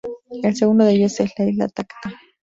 [0.41, 2.15] El segundo de ellos es la Isla Tacna.